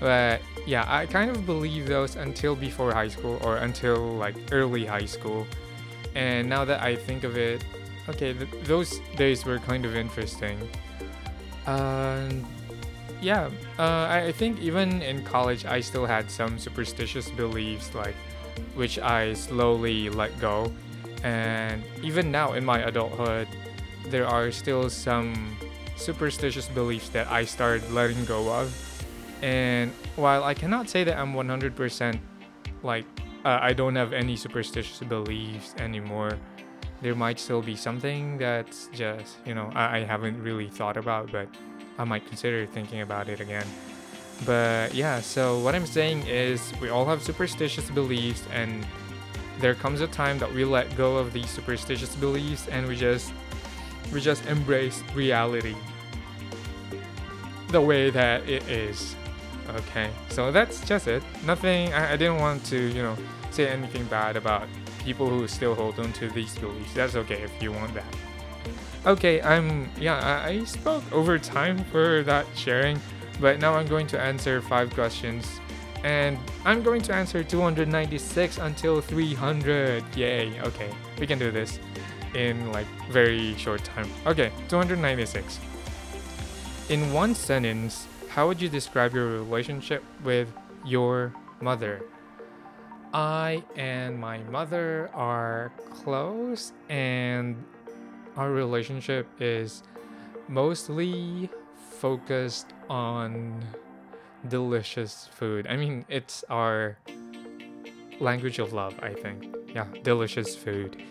But 0.00 0.42
yeah, 0.66 0.84
I 0.86 1.06
kind 1.06 1.30
of 1.30 1.44
believe 1.46 1.86
those 1.86 2.16
until 2.16 2.54
before 2.54 2.92
high 2.92 3.08
school 3.08 3.38
or 3.42 3.56
until 3.56 4.14
like 4.14 4.36
early 4.52 4.84
high 4.84 5.06
school. 5.06 5.46
And 6.14 6.48
now 6.48 6.64
that 6.64 6.82
I 6.82 6.96
think 6.96 7.24
of 7.24 7.36
it, 7.36 7.64
okay, 8.08 8.32
th- 8.32 8.50
those 8.64 9.00
days 9.16 9.44
were 9.44 9.58
kind 9.58 9.84
of 9.84 9.96
interesting. 9.96 10.58
Uh, 11.66 12.28
yeah, 13.20 13.50
uh, 13.78 13.82
I, 13.82 14.26
I 14.26 14.32
think 14.32 14.60
even 14.60 15.02
in 15.02 15.24
college, 15.24 15.64
I 15.64 15.80
still 15.80 16.06
had 16.06 16.30
some 16.30 16.58
superstitious 16.58 17.30
beliefs, 17.30 17.94
like 17.94 18.14
which 18.74 18.98
I 18.98 19.34
slowly 19.34 20.08
let 20.08 20.38
go. 20.40 20.72
And 21.24 21.82
even 22.02 22.30
now 22.30 22.52
in 22.52 22.64
my 22.64 22.80
adulthood, 22.80 23.48
there 24.06 24.26
are 24.26 24.50
still 24.52 24.88
some 24.88 25.56
superstitious 25.98 26.68
beliefs 26.68 27.08
that 27.10 27.28
I 27.28 27.44
started 27.44 27.90
letting 27.90 28.24
go 28.24 28.52
of. 28.52 28.74
And 29.42 29.92
while 30.16 30.44
I 30.44 30.54
cannot 30.54 30.88
say 30.88 31.04
that 31.04 31.18
I'm 31.18 31.34
100% 31.34 32.18
like, 32.82 33.04
uh, 33.44 33.58
I 33.60 33.72
don't 33.72 33.94
have 33.96 34.12
any 34.12 34.36
superstitious 34.36 35.00
beliefs 35.00 35.74
anymore, 35.78 36.38
there 37.02 37.14
might 37.14 37.38
still 37.38 37.62
be 37.62 37.76
something 37.76 38.38
that's 38.38 38.88
just, 38.92 39.36
you 39.46 39.54
know, 39.54 39.70
I, 39.74 39.98
I 39.98 40.04
haven't 40.04 40.42
really 40.42 40.68
thought 40.68 40.96
about, 40.96 41.30
but 41.30 41.48
I 41.98 42.04
might 42.04 42.26
consider 42.26 42.66
thinking 42.66 43.02
about 43.02 43.28
it 43.28 43.40
again. 43.40 43.66
But 44.44 44.94
yeah, 44.94 45.20
so 45.20 45.58
what 45.60 45.74
I'm 45.74 45.86
saying 45.86 46.26
is 46.26 46.72
we 46.80 46.88
all 46.88 47.04
have 47.04 47.22
superstitious 47.22 47.90
beliefs 47.90 48.42
and 48.52 48.86
there 49.58 49.74
comes 49.74 50.00
a 50.00 50.06
time 50.06 50.38
that 50.38 50.52
we 50.52 50.64
let 50.64 50.96
go 50.96 51.16
of 51.16 51.32
these 51.32 51.50
superstitious 51.50 52.14
beliefs 52.16 52.68
and 52.68 52.86
we 52.86 52.96
just 52.96 53.32
we 54.12 54.20
just 54.20 54.44
embrace 54.46 55.02
reality 55.14 55.74
the 57.68 57.80
way 57.80 58.10
that 58.10 58.48
it 58.48 58.66
is. 58.68 59.14
Okay, 59.68 60.10
so 60.30 60.50
that's 60.50 60.80
just 60.86 61.06
it. 61.08 61.22
Nothing, 61.44 61.92
I, 61.92 62.12
I 62.14 62.16
didn't 62.16 62.38
want 62.38 62.64
to, 62.66 62.78
you 62.78 63.02
know, 63.02 63.16
say 63.50 63.68
anything 63.68 64.04
bad 64.06 64.36
about 64.36 64.66
people 65.04 65.28
who 65.28 65.46
still 65.46 65.74
hold 65.74 65.98
on 65.98 66.12
to 66.14 66.30
these 66.30 66.56
beliefs. 66.58 66.94
That's 66.94 67.16
okay 67.16 67.42
if 67.42 67.62
you 67.62 67.72
want 67.72 67.92
that. 67.94 68.06
Okay, 69.04 69.42
I'm, 69.42 69.90
yeah, 69.98 70.18
I, 70.18 70.48
I 70.48 70.64
spoke 70.64 71.04
over 71.12 71.38
time 71.38 71.84
for 71.84 72.22
that 72.22 72.46
sharing, 72.54 72.98
but 73.40 73.60
now 73.60 73.74
I'm 73.74 73.86
going 73.86 74.06
to 74.08 74.20
answer 74.20 74.62
five 74.62 74.92
questions. 74.94 75.60
And 76.04 76.38
I'm 76.64 76.82
going 76.82 77.02
to 77.02 77.14
answer 77.14 77.42
296 77.42 78.58
until 78.58 79.00
300. 79.00 80.16
Yay, 80.16 80.60
okay, 80.62 80.90
we 81.18 81.26
can 81.26 81.38
do 81.38 81.50
this 81.50 81.78
in 82.34 82.72
like 82.72 82.86
very 83.10 83.54
short 83.56 83.84
time. 83.84 84.08
Okay, 84.26 84.50
296. 84.68 85.58
In 86.88 87.12
one 87.12 87.34
sentence, 87.34 88.06
how 88.28 88.46
would 88.46 88.60
you 88.60 88.68
describe 88.68 89.14
your 89.14 89.26
relationship 89.26 90.02
with 90.24 90.52
your 90.84 91.34
mother? 91.60 92.02
I 93.12 93.62
and 93.76 94.18
my 94.18 94.38
mother 94.38 95.10
are 95.14 95.72
close, 95.90 96.72
and 96.88 97.56
our 98.36 98.50
relationship 98.50 99.26
is 99.40 99.82
mostly 100.46 101.50
focused 101.98 102.72
on 102.88 103.64
delicious 104.48 105.28
food. 105.32 105.66
I 105.66 105.76
mean, 105.76 106.04
it's 106.08 106.44
our 106.48 106.98
language 108.20 108.58
of 108.58 108.72
love, 108.72 108.94
I 109.02 109.12
think. 109.12 109.54
Yeah, 109.74 109.86
delicious 110.02 110.54
food. 110.54 111.02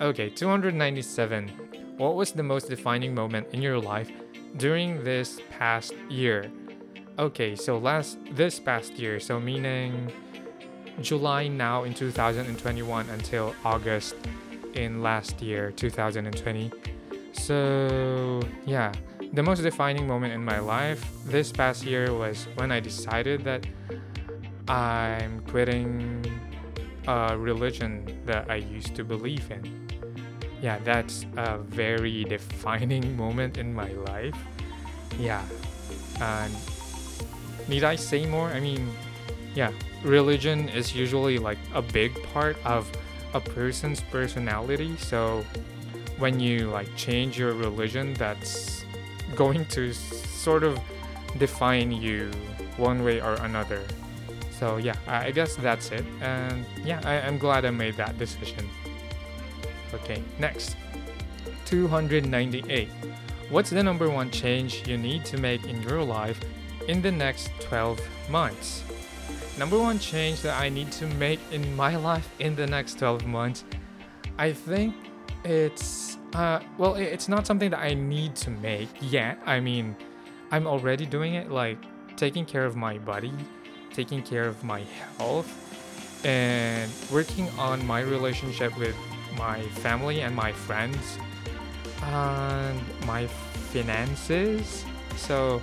Okay, 0.00 0.30
297. 0.30 1.48
What 1.96 2.14
was 2.14 2.30
the 2.30 2.42
most 2.44 2.68
defining 2.68 3.12
moment 3.12 3.48
in 3.52 3.60
your 3.60 3.80
life 3.80 4.08
during 4.56 5.02
this 5.02 5.40
past 5.50 5.92
year? 6.08 6.52
Okay, 7.18 7.56
so 7.56 7.78
last 7.78 8.16
this 8.30 8.60
past 8.60 8.92
year, 8.92 9.18
so 9.18 9.40
meaning 9.40 10.12
July 11.00 11.48
now 11.48 11.82
in 11.82 11.94
2021 11.94 13.10
until 13.10 13.56
August 13.64 14.14
in 14.74 15.02
last 15.02 15.42
year 15.42 15.72
2020. 15.72 16.70
So, 17.32 18.40
yeah, 18.66 18.92
the 19.32 19.42
most 19.42 19.62
defining 19.62 20.06
moment 20.06 20.32
in 20.32 20.44
my 20.44 20.60
life 20.60 21.04
this 21.24 21.50
past 21.50 21.84
year 21.84 22.14
was 22.14 22.46
when 22.54 22.70
I 22.70 22.78
decided 22.78 23.42
that 23.42 23.66
I'm 24.68 25.40
quitting 25.48 26.24
a 27.08 27.36
religion 27.36 28.22
that 28.26 28.48
I 28.48 28.56
used 28.56 28.94
to 28.94 29.02
believe 29.02 29.50
in 29.50 29.77
yeah, 30.62 30.78
that's 30.84 31.26
a 31.36 31.58
very 31.58 32.24
defining 32.24 33.16
moment 33.24 33.58
in 33.58 33.74
my 33.74 33.90
life. 33.92 34.36
Yeah. 35.18 35.44
And 36.20 36.52
need 37.68 37.84
I 37.84 37.96
say 37.96 38.26
more? 38.26 38.48
I 38.48 38.60
mean, 38.60 38.88
yeah, 39.54 39.72
religion 40.02 40.68
is 40.68 40.94
usually 40.94 41.38
like 41.38 41.58
a 41.74 41.82
big 41.82 42.14
part 42.32 42.56
of 42.64 42.90
a 43.34 43.40
person's 43.40 44.00
personality. 44.00 44.96
So 44.96 45.44
when 46.18 46.40
you 46.40 46.70
like 46.70 46.88
change 46.96 47.38
your 47.38 47.54
religion, 47.54 48.14
that's 48.14 48.84
going 49.34 49.64
to 49.66 49.92
sort 49.92 50.64
of 50.64 50.80
define 51.38 51.92
you 51.92 52.30
one 52.76 53.04
way 53.04 53.20
or 53.20 53.34
another. 53.34 53.82
So 54.58 54.78
yeah, 54.78 54.96
I 55.06 55.30
guess 55.30 55.54
that's 55.56 55.90
it. 55.92 56.04
And 56.20 56.64
yeah, 56.84 57.00
I, 57.04 57.20
I'm 57.20 57.38
glad 57.38 57.64
I 57.64 57.70
made 57.70 57.96
that 57.96 58.18
decision. 58.18 58.68
Okay, 59.94 60.22
next. 60.38 60.76
298. 61.66 62.88
What's 63.50 63.70
the 63.70 63.82
number 63.82 64.10
one 64.10 64.30
change 64.30 64.86
you 64.86 64.98
need 64.98 65.24
to 65.26 65.38
make 65.38 65.64
in 65.64 65.82
your 65.82 66.02
life 66.02 66.40
in 66.86 67.00
the 67.02 67.12
next 67.12 67.50
12 67.60 68.00
months? 68.28 68.82
Number 69.58 69.78
one 69.78 69.98
change 69.98 70.42
that 70.42 70.60
I 70.60 70.68
need 70.68 70.92
to 70.92 71.06
make 71.06 71.40
in 71.50 71.74
my 71.74 71.96
life 71.96 72.28
in 72.38 72.54
the 72.54 72.66
next 72.66 72.98
12 72.98 73.26
months, 73.26 73.64
I 74.38 74.52
think 74.52 74.94
it's, 75.44 76.16
uh, 76.34 76.60
well, 76.78 76.94
it's 76.94 77.28
not 77.28 77.46
something 77.46 77.70
that 77.70 77.80
I 77.80 77.94
need 77.94 78.36
to 78.36 78.50
make 78.50 78.88
yet. 79.00 79.40
I 79.46 79.60
mean, 79.60 79.96
I'm 80.50 80.66
already 80.66 81.06
doing 81.06 81.34
it, 81.34 81.50
like 81.50 81.78
taking 82.16 82.44
care 82.44 82.64
of 82.64 82.76
my 82.76 82.98
body, 82.98 83.32
taking 83.92 84.22
care 84.22 84.44
of 84.44 84.62
my 84.62 84.82
health, 85.18 85.50
and 86.24 86.90
working 87.10 87.48
on 87.58 87.84
my 87.86 88.00
relationship 88.00 88.76
with 88.78 88.96
my 89.36 89.62
family 89.82 90.22
and 90.22 90.34
my 90.34 90.52
friends 90.52 91.18
and 92.02 92.80
my 93.06 93.26
finances. 93.72 94.84
So 95.16 95.60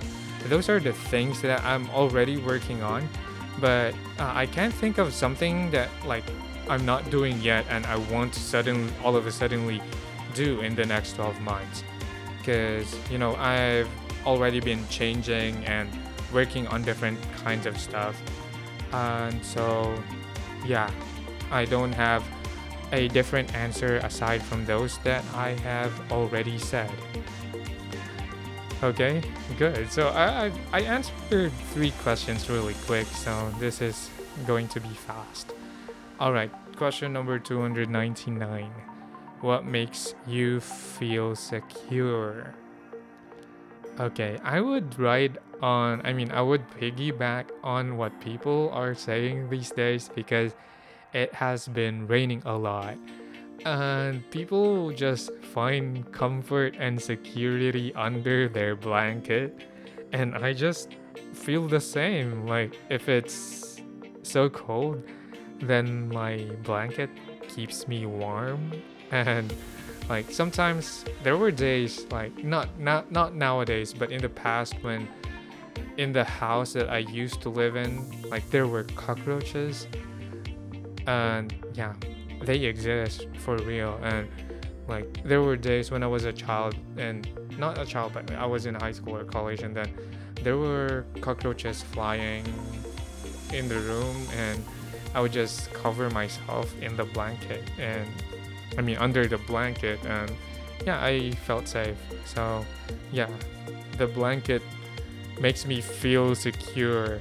those 0.48 0.68
are 0.68 0.80
the 0.80 0.92
things 0.92 1.42
that 1.42 1.64
I'm 1.64 1.88
already 1.90 2.36
working 2.36 2.82
on, 2.82 3.08
but 3.60 3.94
uh, 4.18 4.32
I 4.34 4.46
can't 4.46 4.72
think 4.72 4.98
of 4.98 5.12
something 5.12 5.70
that 5.70 5.88
like 6.04 6.24
I'm 6.68 6.84
not 6.84 7.10
doing 7.10 7.40
yet 7.40 7.64
and 7.70 7.86
I 7.86 7.96
want 7.96 8.32
to 8.34 8.40
suddenly 8.40 8.92
all 9.02 9.16
of 9.16 9.26
a 9.26 9.32
suddenly 9.32 9.80
do 10.34 10.60
in 10.60 10.74
the 10.74 10.84
next 10.84 11.14
12 11.14 11.40
months. 11.40 11.84
Because 12.38 12.94
you 13.10 13.18
know 13.18 13.34
I've 13.36 13.88
already 14.24 14.60
been 14.60 14.86
changing 14.88 15.64
and 15.64 15.88
working 16.32 16.66
on 16.68 16.82
different 16.82 17.18
kinds 17.44 17.66
of 17.66 17.78
stuff, 17.78 18.20
and 18.92 19.44
so 19.44 19.94
yeah, 20.64 20.90
I 21.50 21.64
don't 21.64 21.92
have 21.92 22.24
a 22.92 23.08
different 23.08 23.54
answer 23.54 23.96
aside 23.98 24.42
from 24.42 24.64
those 24.64 24.98
that 24.98 25.24
I 25.34 25.50
have 25.62 25.92
already 26.12 26.58
said. 26.58 26.90
Okay, 28.82 29.22
good. 29.58 29.90
So 29.90 30.08
I, 30.08 30.46
I, 30.46 30.52
I 30.72 30.80
answered 30.82 31.52
three 31.72 31.92
questions 32.02 32.48
really 32.50 32.74
quick, 32.86 33.06
so 33.06 33.52
this 33.58 33.80
is 33.80 34.10
going 34.46 34.68
to 34.68 34.80
be 34.80 34.88
fast. 34.88 35.54
Alright, 36.20 36.50
question 36.76 37.12
number 37.12 37.38
299. 37.38 38.70
what 39.40 39.64
makes 39.64 40.14
you 40.26 40.60
feel 40.60 41.34
secure? 41.34 42.54
Okay, 43.98 44.38
I 44.42 44.60
would 44.60 44.98
ride 44.98 45.38
on, 45.62 46.02
I 46.04 46.12
mean, 46.12 46.30
I 46.30 46.42
would 46.42 46.68
piggyback 46.70 47.46
on 47.64 47.96
what 47.96 48.20
people 48.20 48.70
are 48.72 48.94
saying 48.94 49.48
these 49.48 49.70
days 49.70 50.10
because 50.14 50.54
it 51.16 51.32
has 51.32 51.66
been 51.66 52.06
raining 52.06 52.42
a 52.44 52.52
lot. 52.52 52.94
And 53.64 54.22
people 54.30 54.92
just 54.92 55.32
find 55.42 56.04
comfort 56.12 56.76
and 56.78 57.00
security 57.00 57.92
under 57.94 58.48
their 58.48 58.76
blanket. 58.76 59.64
And 60.12 60.36
I 60.36 60.52
just 60.52 60.94
feel 61.32 61.66
the 61.66 61.80
same. 61.80 62.46
Like, 62.46 62.78
if 62.90 63.08
it's 63.08 63.80
so 64.22 64.50
cold, 64.50 65.02
then 65.58 66.08
my 66.10 66.44
blanket 66.62 67.08
keeps 67.48 67.88
me 67.88 68.04
warm. 68.06 68.72
And 69.12 69.54
like 70.08 70.32
sometimes 70.32 71.04
there 71.22 71.36
were 71.36 71.52
days 71.52 72.06
like 72.10 72.42
not 72.42 72.66
not 72.76 73.12
not 73.12 73.36
nowadays, 73.36 73.94
but 73.94 74.10
in 74.10 74.20
the 74.20 74.28
past 74.28 74.74
when 74.82 75.06
in 75.96 76.12
the 76.12 76.24
house 76.24 76.72
that 76.72 76.90
I 76.90 76.98
used 76.98 77.40
to 77.42 77.48
live 77.48 77.76
in, 77.76 78.02
like 78.28 78.50
there 78.50 78.66
were 78.66 78.82
cockroaches. 78.98 79.86
And 81.06 81.54
yeah, 81.74 81.94
they 82.42 82.64
exist 82.64 83.28
for 83.38 83.56
real. 83.58 83.98
And 84.02 84.28
like 84.88 85.22
there 85.24 85.42
were 85.42 85.56
days 85.56 85.90
when 85.90 86.02
I 86.02 86.06
was 86.06 86.24
a 86.24 86.32
child 86.32 86.76
and 86.96 87.28
not 87.58 87.78
a 87.78 87.86
child, 87.86 88.12
but 88.12 88.30
I 88.32 88.46
was 88.46 88.66
in 88.66 88.74
high 88.74 88.92
school 88.92 89.16
or 89.16 89.24
college, 89.24 89.62
and 89.62 89.74
then 89.74 89.92
there 90.42 90.56
were 90.56 91.06
cockroaches 91.20 91.82
flying 91.82 92.44
in 93.52 93.68
the 93.68 93.78
room, 93.80 94.16
and 94.36 94.62
I 95.14 95.20
would 95.20 95.32
just 95.32 95.72
cover 95.72 96.10
myself 96.10 96.74
in 96.82 96.94
the 96.94 97.04
blanket 97.04 97.62
and 97.78 98.06
I 98.76 98.82
mean 98.82 98.98
under 98.98 99.26
the 99.26 99.38
blanket 99.38 99.98
and 100.04 100.30
yeah, 100.86 101.02
I 101.02 101.30
felt 101.46 101.66
safe. 101.66 101.96
So 102.26 102.64
yeah, 103.12 103.30
the 103.96 104.06
blanket 104.06 104.62
makes 105.40 105.64
me 105.64 105.80
feel 105.80 106.34
secure. 106.34 107.18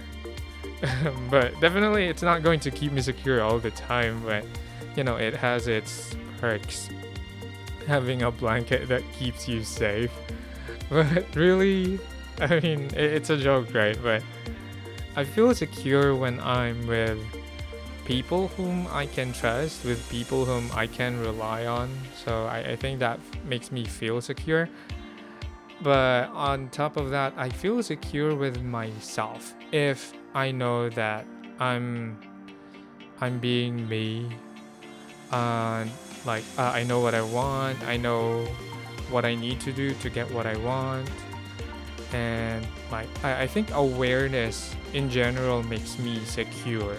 but 1.30 1.60
definitely 1.60 2.06
it's 2.06 2.22
not 2.22 2.44
going 2.44 2.60
to 2.62 2.72
keep 2.72 2.92
me 2.92 3.02
secure 3.02 3.42
all 3.42 3.60
the 3.60 3.72
time, 3.72 4.22
but 4.26 4.46
you 4.96 5.04
know, 5.04 5.16
it 5.18 5.36
has 5.36 5.68
its 5.68 6.16
perks. 6.40 6.90
Having 7.88 8.24
a 8.24 8.32
blanket 8.32 8.88
that 8.88 9.04
keeps 9.14 9.48
you 9.48 9.64
safe. 9.64 10.12
But 10.88 11.36
really, 11.36 12.00
I 12.40 12.60
mean, 12.60 12.92
it's 12.94 13.32
a 13.32 13.38
joke, 13.38 13.74
right? 13.74 13.98
But 14.04 14.22
I 15.16 15.24
feel 15.24 15.54
secure 15.56 16.14
when 16.14 16.40
I'm 16.40 16.86
with 16.86 17.18
people 18.06 18.50
whom 18.50 18.88
I 18.92 19.08
can 19.08 19.34
trust, 19.34 19.84
with 19.84 20.08
people 20.10 20.46
whom 20.46 20.70
I 20.74 20.86
can 20.86 21.20
rely 21.20 21.66
on. 21.66 21.90
So 22.24 22.46
I, 22.46 22.60
I 22.60 22.76
think 22.76 23.00
that 23.00 23.20
makes 23.46 23.72
me 23.72 23.84
feel 23.84 24.22
secure. 24.22 24.70
But 25.82 26.30
on 26.30 26.70
top 26.70 26.98
of 26.98 27.10
that, 27.10 27.34
I 27.38 27.50
feel 27.50 27.84
secure 27.84 28.34
with 28.36 28.64
myself 28.64 29.54
if 29.72 30.14
I 30.34 30.52
know 30.52 30.90
that 30.90 31.26
I'm 31.60 32.18
I'm 33.22 33.40
being 33.40 33.88
me. 33.88 34.30
Uh, 35.32 35.86
like 36.26 36.44
uh, 36.58 36.72
I 36.74 36.84
know 36.84 37.00
what 37.00 37.14
I 37.14 37.22
want. 37.22 37.82
I 37.84 37.98
know 37.98 38.46
what 39.10 39.26
I 39.26 39.36
need 39.36 39.60
to 39.62 39.72
do 39.72 39.94
to 39.94 40.10
get 40.10 40.30
what 40.32 40.46
I 40.46 40.58
want. 40.58 41.10
And 42.14 42.66
like 42.92 43.08
I, 43.24 43.44
I 43.44 43.48
think 43.48 43.72
awareness 43.72 44.76
in 44.94 45.10
general 45.10 45.64
makes 45.64 46.00
me 46.00 46.20
secure. 46.26 46.96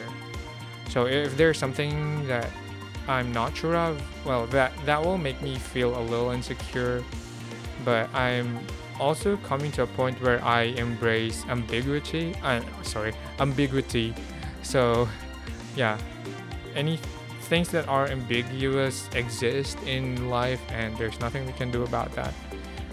So 0.89 1.07
if 1.07 1.37
there's 1.37 1.59
something 1.59 2.27
that 2.27 2.51
I'm 3.09 3.33
not 3.33 3.57
sure 3.57 3.77
of, 3.77 4.01
well, 4.25 4.47
that 4.49 4.73
that 4.85 5.03
will 5.03 5.19
make 5.19 5.41
me 5.43 5.57
feel 5.57 5.99
a 5.99 6.03
little 6.03 6.31
insecure. 6.31 7.03
But 7.87 8.13
I'm 8.13 8.59
also 8.99 9.37
coming 9.47 9.71
to 9.79 9.85
a 9.85 9.87
point 9.87 10.21
where 10.21 10.43
I 10.45 10.75
embrace 10.75 11.47
ambiguity. 11.49 12.35
Uh, 12.43 12.61
sorry, 12.83 13.15
ambiguity. 13.39 14.13
So, 14.63 15.09
yeah, 15.77 15.97
any 16.75 16.99
things 17.43 17.69
that 17.71 17.87
are 17.87 18.09
ambiguous 18.09 19.09
exist 19.15 19.79
in 19.87 20.29
life, 20.29 20.61
and 20.73 20.99
there's 20.99 21.21
nothing 21.21 21.47
we 21.47 21.53
can 21.53 21.71
do 21.71 21.85
about 21.85 22.11
that. 22.19 22.35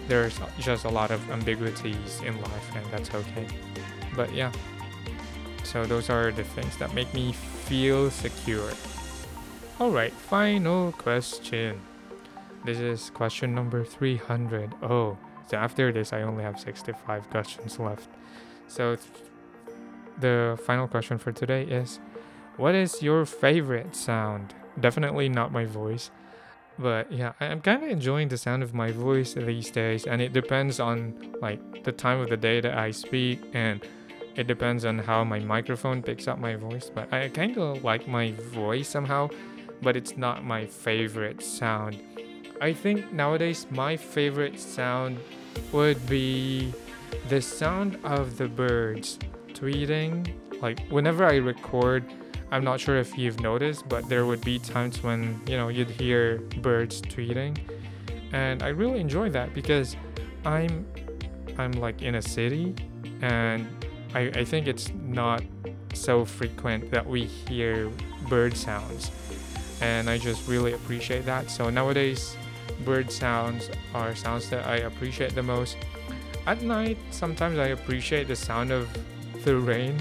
There's 0.08 0.40
just 0.60 0.86
a 0.86 0.90
lot 0.90 1.10
of 1.10 1.20
ambiguities 1.32 2.22
in 2.22 2.40
life, 2.40 2.76
and 2.76 2.86
that's 2.92 3.10
okay. 3.16 3.48
But 4.16 4.32
yeah, 4.32 4.52
so 5.64 5.86
those 5.86 6.12
are 6.12 6.32
the 6.32 6.44
things 6.44 6.78
that 6.78 6.94
make 6.94 7.12
me 7.16 7.34
feel 7.34 8.12
secure. 8.12 8.70
Alright, 9.82 10.14
final 10.14 10.92
question. 10.92 11.82
This 12.66 12.80
is 12.80 13.10
question 13.10 13.54
number 13.54 13.84
300. 13.84 14.76
Oh, 14.82 15.18
so 15.50 15.58
after 15.58 15.92
this, 15.92 16.14
I 16.14 16.22
only 16.22 16.44
have 16.44 16.60
65 16.60 17.30
questions 17.30 17.78
left. 17.80 18.10
So 18.68 18.96
th- 18.96 19.10
the 20.20 20.60
final 20.66 20.88
question 20.88 21.18
for 21.18 21.32
today 21.32 21.64
is 21.64 22.00
What 22.58 22.76
is 22.76 23.02
your 23.02 23.26
favorite 23.26 23.96
sound? 23.96 24.54
Definitely 24.80 25.30
not 25.30 25.52
my 25.52 25.66
voice. 25.66 26.12
But 26.80 27.12
yeah, 27.12 27.34
I'm 27.40 27.62
kind 27.62 27.84
of 27.84 27.90
enjoying 27.90 28.30
the 28.30 28.38
sound 28.38 28.64
of 28.64 28.74
my 28.74 28.92
voice 28.92 29.34
these 29.34 29.70
days, 29.70 30.08
and 30.08 30.22
it 30.22 30.34
depends 30.34 30.80
on 30.80 31.36
like 31.42 31.84
the 31.84 31.92
time 31.92 32.20
of 32.20 32.30
the 32.30 32.38
day 32.38 32.62
that 32.62 32.78
I 32.78 32.92
speak 32.92 33.44
and 33.54 33.86
it 34.36 34.48
depends 34.48 34.84
on 34.84 34.98
how 34.98 35.24
my 35.24 35.40
microphone 35.40 36.02
picks 36.02 36.28
up 36.28 36.40
my 36.40 36.56
voice, 36.56 36.90
but 36.90 37.14
I 37.14 37.30
kind 37.30 37.56
of 37.58 37.84
like 37.84 38.08
my 38.08 38.32
voice 38.32 38.90
somehow, 38.90 39.30
but 39.84 39.96
it's 39.96 40.18
not 40.18 40.44
my 40.44 40.66
favorite 40.66 41.44
sound. 41.44 42.02
I 42.64 42.72
think 42.72 43.12
nowadays 43.12 43.68
my 43.72 43.98
favorite 43.98 44.58
sound 44.58 45.20
would 45.74 46.08
be 46.08 46.74
the 47.28 47.42
sound 47.42 48.00
of 48.06 48.38
the 48.38 48.48
birds 48.48 49.20
tweeting. 49.50 50.32
Like 50.62 50.80
whenever 50.88 51.26
I 51.26 51.36
record, 51.36 52.06
I'm 52.52 52.64
not 52.64 52.80
sure 52.80 52.96
if 52.96 53.18
you've 53.18 53.42
noticed, 53.42 53.90
but 53.90 54.08
there 54.08 54.26
would 54.26 54.46
be 54.46 54.60
times 54.60 55.04
when, 55.04 55.42
you 55.46 55.58
know, 55.58 55.68
you'd 55.68 55.90
hear 55.90 56.38
birds 56.62 57.02
tweeting. 57.02 57.58
And 58.32 58.64
I 58.64 58.70
really 58.70 59.02
enjoy 59.02 59.30
that 59.32 59.54
because 59.54 59.98
I'm 60.46 60.88
I'm 61.58 61.74
like 61.74 62.02
in 62.02 62.16
a 62.16 62.22
city 62.22 62.76
and 63.22 63.68
I, 64.16 64.32
I 64.36 64.46
think 64.46 64.68
it's 64.68 64.90
not 65.04 65.44
so 65.94 66.24
frequent 66.24 66.92
that 66.92 67.06
we 67.06 67.26
hear 67.26 67.92
bird 68.30 68.56
sounds. 68.56 69.12
And 69.82 70.10
I 70.10 70.18
just 70.18 70.48
really 70.48 70.72
appreciate 70.72 71.26
that. 71.26 71.52
So 71.52 71.70
nowadays, 71.70 72.38
bird 72.84 73.12
sounds 73.12 73.70
are 73.94 74.16
sounds 74.16 74.50
that 74.50 74.66
I 74.68 74.78
appreciate 74.78 75.36
the 75.36 75.44
most. 75.44 75.78
At 76.46 76.62
night, 76.62 76.98
sometimes 77.12 77.58
I 77.58 77.68
appreciate 77.68 78.28
the 78.28 78.36
sound 78.36 78.72
of 78.72 78.88
the 79.44 79.58
rain. 79.58 79.98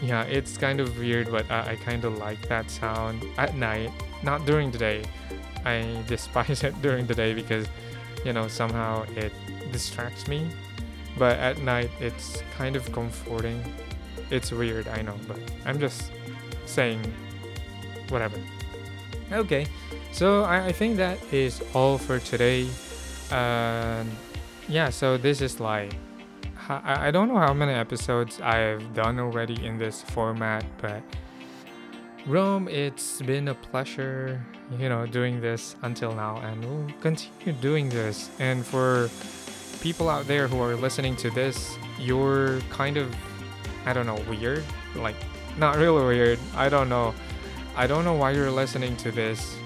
Yeah, 0.00 0.22
it's 0.24 0.56
kind 0.56 0.80
of 0.80 0.98
weird, 0.98 1.30
but 1.30 1.50
I, 1.50 1.72
I 1.72 1.76
kind 1.76 2.04
of 2.04 2.18
like 2.18 2.48
that 2.48 2.70
sound 2.70 3.24
at 3.38 3.56
night, 3.56 3.90
not 4.22 4.46
during 4.46 4.70
the 4.70 4.78
day. 4.78 5.04
I 5.64 6.02
despise 6.06 6.62
it 6.62 6.80
during 6.82 7.06
the 7.06 7.14
day 7.14 7.34
because, 7.34 7.66
you 8.24 8.32
know, 8.32 8.48
somehow 8.48 9.04
it 9.16 9.32
distracts 9.72 10.28
me 10.28 10.48
but 11.16 11.38
at 11.38 11.58
night 11.58 11.90
it's 12.00 12.42
kind 12.56 12.76
of 12.76 12.90
comforting. 12.92 13.62
It's 14.30 14.50
weird, 14.50 14.88
I 14.88 15.02
know, 15.02 15.14
but 15.28 15.38
I'm 15.64 15.78
just 15.78 16.10
saying 16.66 17.00
whatever. 18.08 18.38
Okay, 19.32 19.66
so 20.14 20.44
I, 20.44 20.66
I 20.66 20.72
think 20.72 20.96
that 20.96 21.18
is 21.32 21.60
all 21.74 21.98
for 21.98 22.18
today. 22.18 22.68
Uh, 23.30 24.04
yeah, 24.68 24.88
so 24.88 25.18
this 25.18 25.42
is 25.42 25.60
like 25.60 25.92
I, 26.68 27.08
I 27.08 27.10
don't 27.10 27.28
know 27.28 27.36
how 27.36 27.52
many 27.52 27.72
episodes 27.72 28.40
I've 28.40 28.94
done 28.94 29.18
already 29.18 29.66
in 29.66 29.76
this 29.76 30.02
format, 30.02 30.64
but 30.80 31.02
Rome, 32.26 32.68
it's 32.68 33.20
been 33.20 33.48
a 33.48 33.54
pleasure, 33.54 34.40
you 34.78 34.88
know, 34.88 35.04
doing 35.04 35.40
this 35.40 35.76
until 35.82 36.14
now, 36.14 36.38
and 36.38 36.64
we'll 36.64 36.88
continue 37.00 37.52
doing 37.60 37.90
this. 37.90 38.30
And 38.38 38.64
for 38.64 39.10
people 39.82 40.08
out 40.08 40.26
there 40.26 40.48
who 40.48 40.60
are 40.62 40.74
listening 40.74 41.16
to 41.16 41.30
this, 41.30 41.76
you're 41.98 42.60
kind 42.70 42.96
of, 42.96 43.14
I 43.84 43.92
don't 43.92 44.06
know, 44.06 44.22
weird. 44.30 44.64
Like, 44.94 45.16
not 45.58 45.76
really 45.76 46.02
weird. 46.06 46.38
I 46.56 46.70
don't 46.70 46.88
know. 46.88 47.14
I 47.76 47.86
don't 47.86 48.04
know 48.04 48.14
why 48.14 48.30
you're 48.30 48.50
listening 48.50 48.96
to 48.98 49.10
this. 49.10 49.56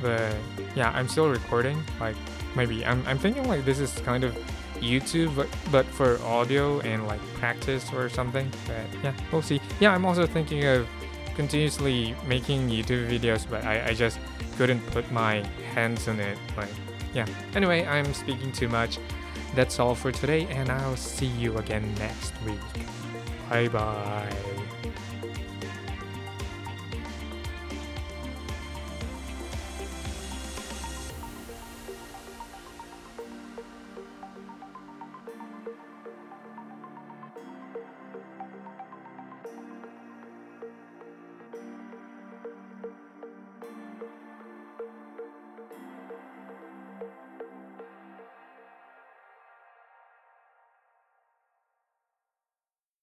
But 0.00 0.34
yeah, 0.74 0.90
I'm 0.90 1.08
still 1.08 1.28
recording. 1.28 1.82
Like, 1.98 2.16
maybe 2.56 2.84
I'm, 2.84 3.06
I'm 3.06 3.18
thinking 3.18 3.48
like 3.48 3.64
this 3.64 3.78
is 3.78 3.92
kind 4.00 4.24
of 4.24 4.36
YouTube, 4.80 5.34
but, 5.36 5.48
but 5.70 5.86
for 5.86 6.20
audio 6.22 6.80
and 6.80 7.06
like 7.06 7.20
practice 7.34 7.92
or 7.92 8.08
something. 8.08 8.50
But 8.66 9.02
yeah, 9.02 9.12
we'll 9.32 9.42
see. 9.42 9.60
Yeah, 9.78 9.92
I'm 9.94 10.04
also 10.04 10.26
thinking 10.26 10.64
of 10.66 10.88
continuously 11.34 12.14
making 12.26 12.68
YouTube 12.68 13.08
videos, 13.08 13.48
but 13.48 13.64
I, 13.64 13.88
I 13.88 13.94
just 13.94 14.18
couldn't 14.56 14.84
put 14.88 15.10
my 15.10 15.44
hands 15.74 16.08
on 16.08 16.20
it. 16.20 16.38
Like, 16.56 16.68
yeah. 17.14 17.26
Anyway, 17.54 17.86
I'm 17.86 18.12
speaking 18.14 18.52
too 18.52 18.68
much. 18.68 18.98
That's 19.54 19.80
all 19.80 19.94
for 19.94 20.12
today, 20.12 20.46
and 20.46 20.70
I'll 20.70 20.96
see 20.96 21.26
you 21.26 21.56
again 21.58 21.94
next 21.98 22.32
week. 22.44 22.60
Bye 23.48 23.68
bye. 23.68 24.59